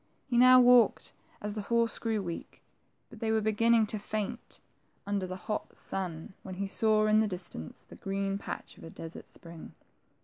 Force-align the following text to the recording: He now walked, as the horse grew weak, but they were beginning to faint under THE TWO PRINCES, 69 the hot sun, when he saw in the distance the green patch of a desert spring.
He 0.25 0.35
now 0.35 0.59
walked, 0.59 1.13
as 1.41 1.53
the 1.53 1.61
horse 1.69 1.99
grew 1.99 2.23
weak, 2.23 2.63
but 3.11 3.19
they 3.19 3.29
were 3.31 3.39
beginning 3.39 3.85
to 3.85 3.99
faint 3.99 4.59
under 5.05 5.27
THE 5.27 5.35
TWO 5.37 5.43
PRINCES, 5.59 5.77
69 5.77 5.77
the 5.77 5.77
hot 5.77 5.77
sun, 6.25 6.33
when 6.41 6.55
he 6.55 6.65
saw 6.65 7.05
in 7.05 7.19
the 7.19 7.27
distance 7.27 7.83
the 7.83 7.95
green 7.95 8.39
patch 8.39 8.79
of 8.79 8.83
a 8.83 8.89
desert 8.89 9.29
spring. 9.29 9.75